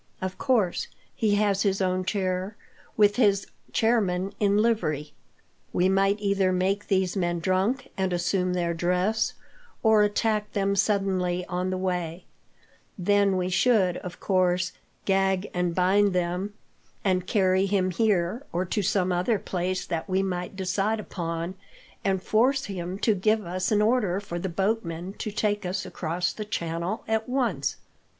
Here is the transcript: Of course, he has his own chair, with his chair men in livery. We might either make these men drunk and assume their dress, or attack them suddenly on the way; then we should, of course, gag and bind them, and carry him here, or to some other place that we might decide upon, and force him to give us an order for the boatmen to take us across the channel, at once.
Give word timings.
Of 0.19 0.39
course, 0.39 0.87
he 1.13 1.35
has 1.35 1.61
his 1.61 1.79
own 1.79 2.05
chair, 2.05 2.55
with 2.97 3.17
his 3.17 3.45
chair 3.71 4.01
men 4.01 4.33
in 4.39 4.57
livery. 4.57 5.13
We 5.73 5.89
might 5.89 6.19
either 6.19 6.51
make 6.51 6.87
these 6.87 7.15
men 7.15 7.39
drunk 7.39 7.89
and 7.95 8.11
assume 8.11 8.53
their 8.55 8.73
dress, 8.73 9.35
or 9.83 10.01
attack 10.01 10.53
them 10.53 10.75
suddenly 10.75 11.45
on 11.45 11.69
the 11.69 11.77
way; 11.77 12.25
then 12.97 13.37
we 13.37 13.49
should, 13.49 13.97
of 13.97 14.19
course, 14.19 14.71
gag 15.05 15.51
and 15.53 15.75
bind 15.75 16.13
them, 16.13 16.55
and 17.05 17.27
carry 17.27 17.67
him 17.67 17.91
here, 17.91 18.43
or 18.51 18.65
to 18.65 18.81
some 18.81 19.11
other 19.11 19.37
place 19.37 19.85
that 19.85 20.09
we 20.09 20.23
might 20.23 20.55
decide 20.55 20.99
upon, 20.99 21.53
and 22.03 22.23
force 22.23 22.65
him 22.65 22.97
to 22.97 23.13
give 23.13 23.45
us 23.45 23.71
an 23.71 23.83
order 23.83 24.19
for 24.19 24.39
the 24.39 24.49
boatmen 24.49 25.13
to 25.19 25.29
take 25.29 25.63
us 25.63 25.85
across 25.85 26.33
the 26.33 26.43
channel, 26.45 27.03
at 27.07 27.29
once. 27.29 27.77